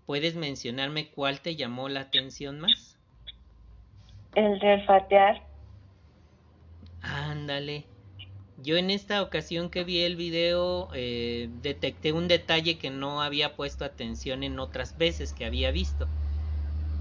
[0.09, 2.97] ¿Puedes mencionarme cuál te llamó la atención más?
[4.33, 5.43] El de olfatear.
[7.03, 7.85] Ándale.
[8.57, 13.55] Yo en esta ocasión que vi el video eh, detecté un detalle que no había
[13.55, 16.07] puesto atención en otras veces que había visto.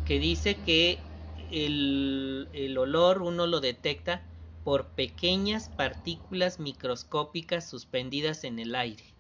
[0.04, 0.98] Que dice que
[1.50, 4.20] el, el olor uno lo detecta
[4.64, 9.17] por pequeñas partículas microscópicas suspendidas en el aire.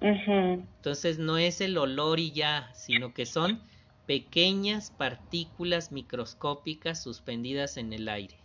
[0.00, 3.60] Entonces no es el olor y ya, sino que son
[4.06, 8.38] pequeñas partículas microscópicas suspendidas en el aire.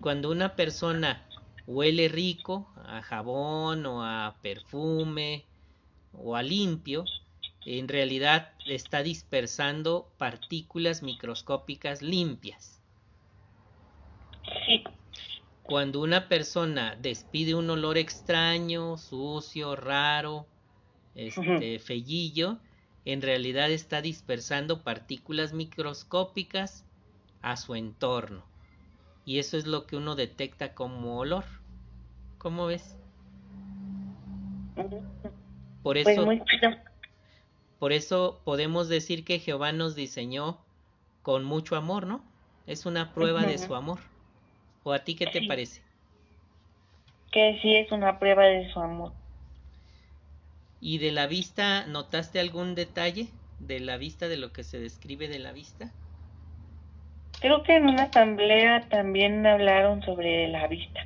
[0.00, 1.26] Cuando una persona
[1.66, 5.44] huele rico, a jabón o a perfume
[6.12, 7.04] o a limpio,
[7.64, 12.80] en realidad está dispersando partículas microscópicas limpias.
[14.66, 14.84] Sí.
[15.66, 20.46] Cuando una persona despide un olor extraño, sucio, raro,
[21.16, 22.58] este, fellillo,
[23.04, 26.84] en realidad está dispersando partículas microscópicas
[27.42, 28.44] a su entorno.
[29.24, 31.44] Y eso es lo que uno detecta como olor.
[32.38, 32.96] ¿Cómo ves?
[35.82, 36.26] Por Pues eso,
[37.78, 40.58] por eso podemos decir que Jehová nos diseñó
[41.22, 42.24] con mucho amor, ¿no?
[42.66, 43.98] Es una prueba de su amor.
[44.86, 45.80] ¿O a ti qué te parece?
[47.32, 49.12] Que sí es una prueba de su amor.
[50.80, 53.26] ¿Y de la vista notaste algún detalle
[53.58, 55.92] de la vista, de lo que se describe de la vista?
[57.40, 61.00] Creo que en una asamblea también hablaron sobre la vista.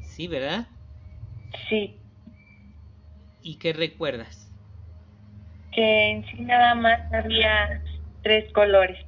[0.00, 0.68] Sí, ¿verdad?
[1.68, 2.00] Sí,
[3.42, 4.50] ¿Y qué recuerdas?
[5.72, 7.82] que en sí nada más había
[8.22, 8.98] tres colores.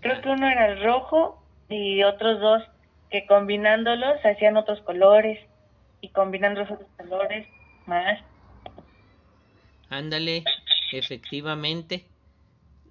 [0.00, 1.37] Creo que uno era el rojo
[1.68, 2.62] y otros dos
[3.10, 5.38] que combinándolos hacían otros colores
[6.00, 7.46] y combinando los otros colores
[7.86, 8.20] más.
[9.88, 10.44] Ándale,
[10.92, 12.04] efectivamente.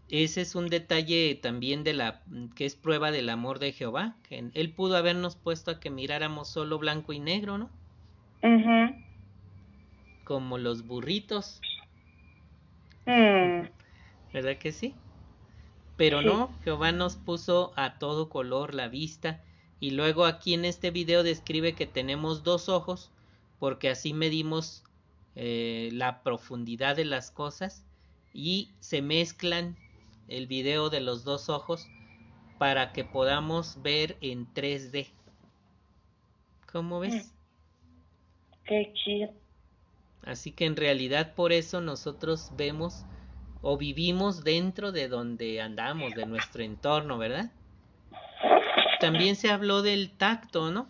[0.10, 2.22] Ese es un detalle también de la
[2.56, 6.48] que es prueba del amor de Jehová, que él pudo habernos puesto a que miráramos
[6.48, 7.70] solo blanco y negro, ¿no?
[10.24, 11.62] Como los burritos,
[13.08, 13.70] Mm,
[14.34, 14.94] ¿verdad que sí?
[15.98, 16.28] Pero Sí.
[16.28, 19.44] no, Jehová nos puso a todo color la vista
[19.80, 23.12] y luego aquí en este video describe que tenemos dos ojos
[23.60, 24.84] porque así medimos
[25.36, 27.84] eh, la profundidad de las cosas
[28.34, 29.76] y se mezclan
[30.28, 31.88] el video de los dos ojos
[32.60, 35.08] para que podamos ver en 3D.
[36.72, 37.34] ¿Cómo ves?
[38.66, 39.32] qué chido.
[40.24, 43.06] Así que en realidad por eso nosotros vemos
[43.62, 47.52] o vivimos dentro de donde andamos, de nuestro entorno, ¿verdad?
[49.00, 50.88] También se habló del tacto, ¿no?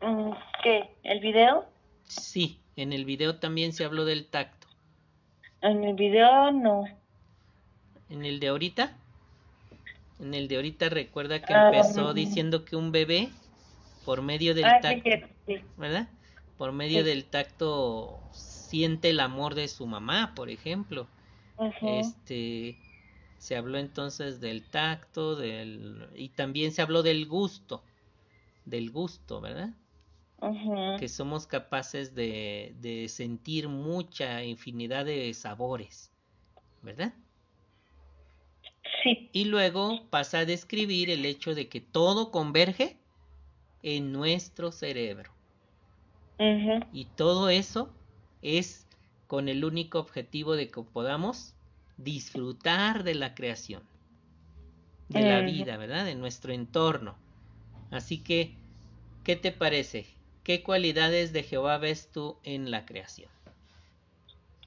[0.00, 0.90] Mm, ¿Qué?
[1.02, 1.66] ¿El video?
[2.04, 4.66] Sí, en el video también se habló del tacto.
[5.62, 6.84] En el video no.
[8.08, 8.92] En el de ahorita,
[10.20, 13.28] en el de ahorita recuerda que Ah, empezó diciendo que un bebé
[14.04, 15.10] por medio del Ah, tacto,
[15.46, 15.60] sí.
[15.76, 16.08] ¿verdad?
[16.56, 17.04] Por medio Sí.
[17.04, 18.18] del tacto
[18.70, 21.08] siente el amor de su mamá, por ejemplo.
[21.82, 22.76] Este
[23.38, 27.82] se habló entonces del tacto, del y también se habló del gusto,
[28.64, 29.70] del gusto, ¿verdad?
[30.40, 30.98] Ujú.
[31.00, 36.12] Que somos capaces de, de sentir mucha infinidad de sabores,
[36.82, 37.12] ¿verdad?
[39.02, 39.30] Sí.
[39.32, 42.96] Y luego pasa a describir el hecho de que todo converge
[43.82, 45.32] en nuestro cerebro.
[46.92, 47.90] Y todo eso
[48.42, 48.86] es
[49.26, 51.54] con el único objetivo de que podamos
[51.96, 53.82] disfrutar de la creación,
[55.08, 55.46] de la Ujú.
[55.46, 56.04] vida, ¿verdad?
[56.04, 57.18] De nuestro entorno.
[57.90, 58.62] Así que,
[59.24, 60.06] ¿qué te parece?
[60.44, 63.30] ¿Qué cualidades de Jehová ves tú en la creación?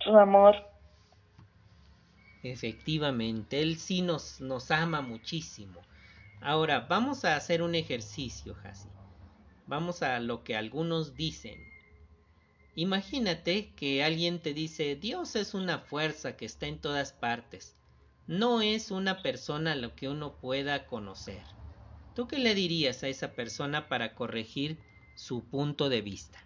[0.04, 0.56] Su amor.
[2.44, 5.82] Efectivamente, Él sí nos, nos ama muchísimo.
[6.42, 8.90] Ahora, vamos a hacer un ejercicio, Hasi.
[9.66, 11.73] Vamos a lo que algunos dicen.
[12.76, 17.78] Imagínate que alguien te dice, Dios es una fuerza que está en todas partes.
[18.26, 21.42] No es una persona a lo que uno pueda conocer.
[22.16, 24.78] ¿Tú qué le dirías a esa persona para corregir
[25.16, 26.40] su punto de vista?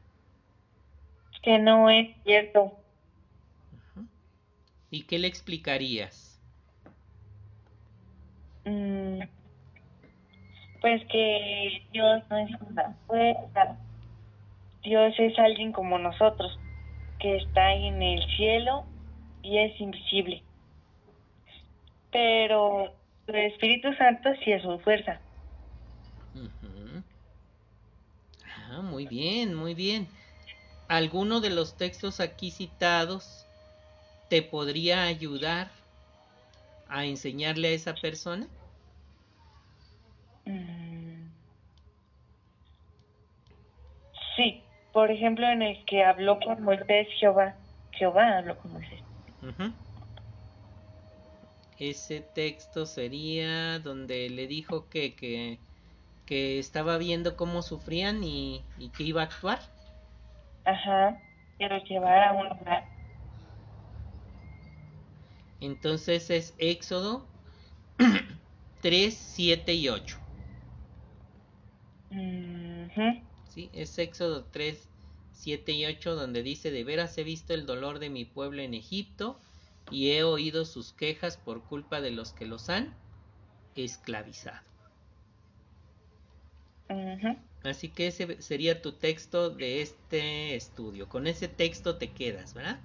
[1.44, 2.74] Que no es cierto.
[4.90, 6.42] ¿Y qué le explicarías?
[8.66, 9.22] Mm,
[10.82, 13.78] pues que Dios no es una fuerza.
[14.84, 16.58] Dios es alguien como nosotros,
[17.20, 18.86] que está en el cielo
[19.42, 20.44] y es invisible.
[22.12, 22.94] Pero
[23.28, 25.20] el Espíritu Santo sí es su fuerza.
[28.70, 30.08] Ah, muy bien, muy bien.
[30.88, 33.46] ¿Alguno de los textos aquí citados
[34.30, 35.70] te podría ayudar
[36.88, 38.48] a enseñarle a esa persona?
[40.46, 41.30] Mm.
[44.36, 44.64] Sí,
[44.98, 47.56] por ejemplo, en el que habló con Moisés Jehová.
[47.92, 49.00] Jehová habló con Moisés.
[51.78, 55.60] Ese texto sería donde le dijo que, que,
[56.26, 59.60] que estaba viendo cómo sufrían y, y, que iba a actuar.
[60.66, 61.22] Ajá,
[61.60, 62.84] quiero llevar a un lugar.
[65.62, 67.28] Entonces es Éxodo
[68.82, 70.18] 3, 7 y 8.
[73.58, 74.88] Sí, es Éxodo 3,
[75.32, 78.76] 7 y 8 donde dice, de veras he visto el dolor de mi pueblo en
[78.76, 79.40] Egipto
[79.90, 82.96] y he oído sus quejas por culpa de los que los han
[83.74, 84.62] esclavizado.
[87.64, 91.10] Así que ese sería tu texto de este estudio.
[91.10, 92.80] Con ese texto te quedas, ¿verdad?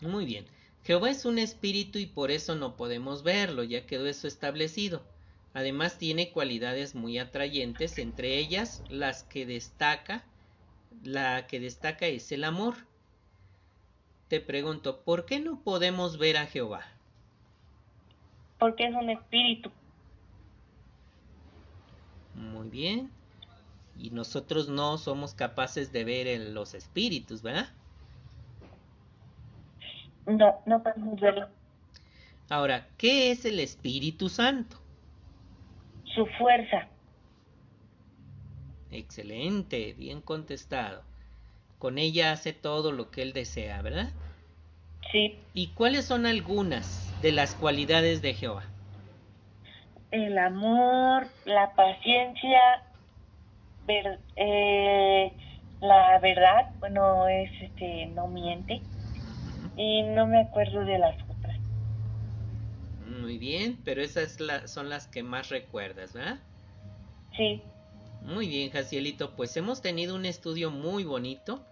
[0.00, 0.46] Muy bien.
[0.84, 5.13] Jehová es un espíritu y por eso no podemos verlo, ya quedó eso establecido.
[5.54, 10.24] Además tiene cualidades muy atrayentes, entre ellas las que destaca,
[11.04, 12.74] la que destaca es el amor.
[14.28, 16.84] Te pregunto, ¿por qué no podemos ver a Jehová?
[18.58, 19.70] Porque es un espíritu.
[22.34, 23.10] Muy bien.
[23.96, 27.68] Y nosotros no somos capaces de ver en los espíritus, ¿verdad?
[30.26, 31.48] No, no podemos verlo.
[32.48, 34.83] Ahora, ¿qué es el Espíritu Santo?
[36.14, 36.88] Su fuerza.
[38.90, 41.02] Excelente, bien contestado.
[41.78, 44.10] Con ella hace todo lo que él desea, ¿verdad?
[45.10, 45.38] Sí.
[45.52, 48.64] ¿Y cuáles son algunas de las cualidades de Jehová?
[50.10, 52.60] El amor, la paciencia,
[53.86, 55.32] ver, eh,
[55.80, 58.80] la verdad, bueno, es este, no miente
[59.76, 61.23] y no me acuerdo de las.
[63.06, 66.40] Muy bien, pero esas son las que más recuerdas, ¿verdad?
[67.36, 67.62] Sí.
[68.22, 71.66] Muy bien, Jacielito, pues hemos tenido un estudio muy bonito.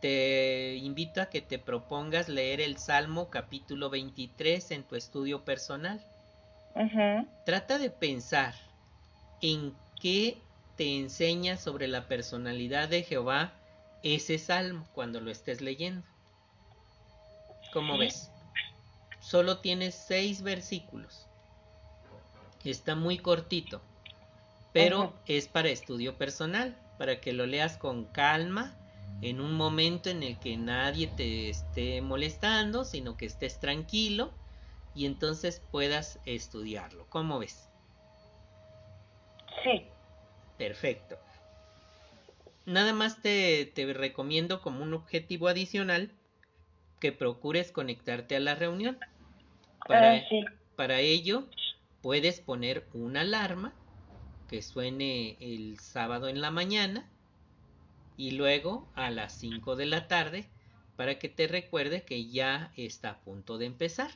[0.00, 6.04] Te invito a que te propongas leer el Salmo capítulo 23 en tu estudio personal.
[7.44, 8.54] Trata de pensar
[9.40, 10.38] en qué
[10.76, 13.52] te enseña sobre la personalidad de Jehová
[14.02, 16.02] ese salmo cuando lo estés leyendo.
[17.72, 18.31] ¿Cómo ves?
[19.32, 21.26] Solo tiene seis versículos.
[22.64, 23.80] Está muy cortito,
[24.74, 28.76] pero es para estudio personal, para que lo leas con calma,
[29.22, 34.34] en un momento en el que nadie te esté molestando, sino que estés tranquilo
[34.94, 37.06] y entonces puedas estudiarlo.
[37.08, 37.70] ¿Cómo ves?
[39.64, 39.82] Sí.
[40.58, 41.16] Perfecto.
[42.66, 46.10] Nada más te, te recomiendo como un objetivo adicional
[47.00, 48.98] que procures conectarte a la reunión.
[49.86, 50.22] Para, ah,
[50.76, 51.48] para ello,
[52.00, 53.74] puedes poner una alarma
[54.48, 57.08] que suene el sábado en la mañana
[58.16, 60.48] y luego a las 5 de la tarde
[60.96, 64.10] para que te recuerde que ya está a punto de empezar.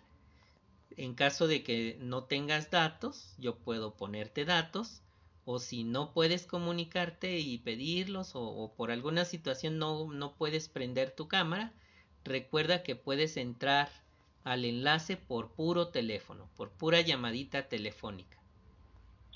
[0.96, 5.02] En caso de que no tengas datos, yo puedo ponerte datos
[5.44, 10.68] o si no puedes comunicarte y pedirlos o, o por alguna situación no, no puedes
[10.68, 11.72] prender tu cámara,
[12.24, 13.88] recuerda que puedes entrar
[14.46, 18.38] al enlace por puro teléfono, por pura llamadita telefónica.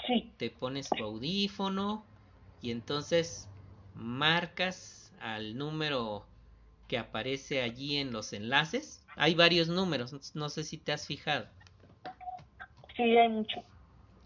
[0.07, 0.31] Sí.
[0.37, 2.05] Te pones tu audífono
[2.63, 3.49] y entonces
[3.93, 6.25] marcas al número
[6.87, 9.05] que aparece allí en los enlaces.
[9.17, 11.49] Hay varios números, no sé si te has fijado.
[12.97, 13.65] Sí, hay mucho.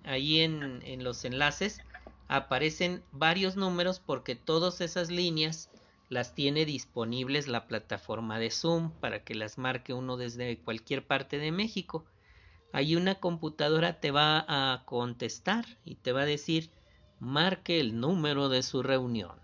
[0.05, 1.80] Ahí en, en los enlaces
[2.28, 5.70] aparecen varios números porque todas esas líneas
[6.09, 11.39] las tiene disponibles la plataforma de Zoom para que las marque uno desde cualquier parte
[11.39, 12.05] de México.
[12.73, 16.71] Ahí una computadora te va a contestar y te va a decir
[17.21, 19.37] marque el número de su reunión.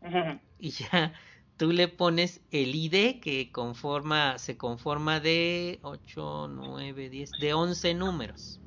[0.58, 1.12] Y ya
[1.58, 7.92] tú le pones el ID que conforma, se conforma de 8, 9, 10, de 11
[7.92, 8.58] números.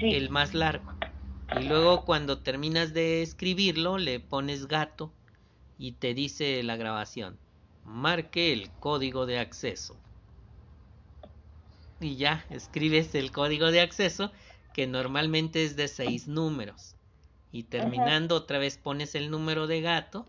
[0.00, 0.92] El más largo.
[1.60, 5.12] Y luego cuando terminas de escribirlo, le pones gato
[5.78, 7.38] y te dice la grabación,
[7.84, 9.96] marque el código de acceso.
[12.00, 14.30] Y ya, escribes el código de acceso,
[14.74, 16.94] que normalmente es de seis números.
[17.50, 20.26] Y terminando otra vez pones el número de gato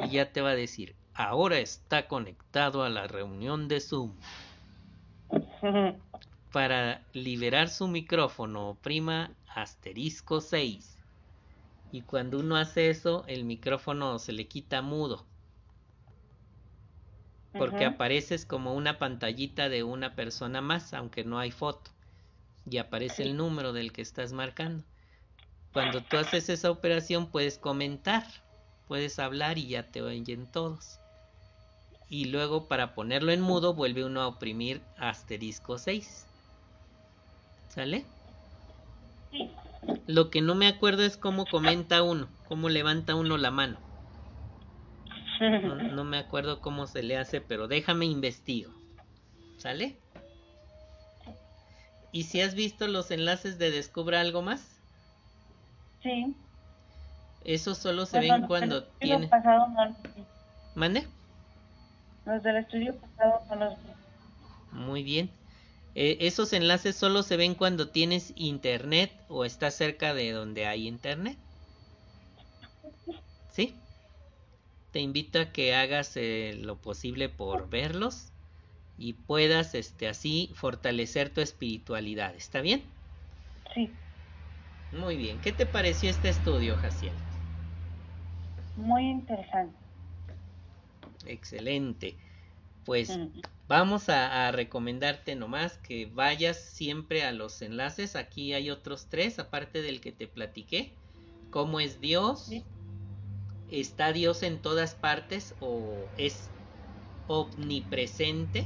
[0.00, 4.12] y ya te va a decir, ahora está conectado a la reunión de Zoom.
[6.52, 10.97] Para liberar su micrófono, prima asterisco 6.
[11.90, 15.24] Y cuando uno hace eso, el micrófono se le quita mudo.
[17.56, 21.90] Porque apareces como una pantallita de una persona más, aunque no hay foto.
[22.70, 24.84] Y aparece el número del que estás marcando.
[25.72, 28.24] Cuando tú haces esa operación puedes comentar,
[28.86, 30.98] puedes hablar y ya te oyen todos.
[32.10, 36.26] Y luego para ponerlo en mudo vuelve uno a oprimir asterisco 6.
[37.68, 38.04] ¿Sale?
[40.08, 43.78] Lo que no me acuerdo es cómo comenta uno, cómo levanta uno la mano.
[45.92, 48.72] No, me acuerdo cómo se le hace, pero déjame investigo.
[49.58, 49.98] ¿Sale?
[52.10, 54.80] ¿Y si has visto los enlaces de Descubra algo más?
[56.02, 56.34] Sí.
[57.44, 59.28] Eso solo se ven cuando tiene.
[60.74, 61.06] ¿Mande?
[62.24, 63.74] Los del estudio pasado son los.
[64.72, 65.30] Muy bien.
[65.94, 70.86] Eh, esos enlaces solo se ven cuando tienes internet o estás cerca de donde hay
[70.86, 71.38] internet.
[73.52, 73.74] ¿Sí?
[74.92, 78.32] Te invito a que hagas eh, lo posible por verlos
[78.96, 82.34] y puedas este así fortalecer tu espiritualidad.
[82.34, 82.82] ¿Está bien?
[83.74, 83.96] Sí.
[84.90, 85.40] Muy bien.
[85.40, 87.12] ¿Qué te pareció este estudio, Jaciel?
[88.76, 89.76] Muy interesante.
[91.26, 92.16] Excelente.
[92.88, 93.18] Pues.
[93.68, 98.16] Vamos a, recomendarte nomás que vayas siempre a los enlaces.
[98.16, 100.94] Aquí hay otros tres, aparte del que te platiqué.
[101.50, 102.50] ¿Cómo es Dios?
[103.70, 105.82] ¿Está Dios en todas partes o
[106.16, 106.48] es
[107.26, 108.64] omnipresente?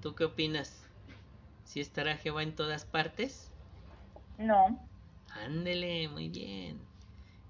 [0.00, 0.82] ¿Tú qué opinas?
[1.66, 3.50] ¿Si estará Jehová en todas partes?
[4.38, 4.80] No.
[5.44, 6.80] Ándele, muy bien.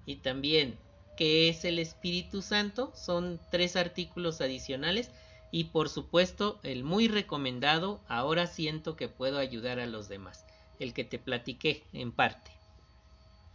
[0.05, 0.77] Y también,
[1.15, 2.91] ¿qué es el Espíritu Santo?
[2.95, 5.09] Son tres artículos adicionales
[5.55, 10.45] y por supuesto el muy recomendado ahora siento que puedo ayudar a los demás.
[10.79, 12.51] El que te platiqué en parte.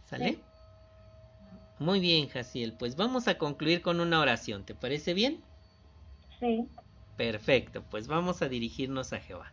[0.09, 0.39] ¿sale?
[1.77, 2.73] muy bien Jaciel.
[2.73, 4.65] Pues vamos a concluir con una oración.
[4.65, 5.43] ¿te parece bien?
[6.39, 6.67] sí.
[7.17, 7.83] Perfecto.
[7.91, 9.51] Pues vamos a dirigirnos a Jehová